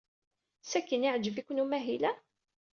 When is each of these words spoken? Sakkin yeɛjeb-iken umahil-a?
Sakkin 0.63 1.05
yeɛjeb-iken 1.05 1.61
umahil-a? 1.63 2.11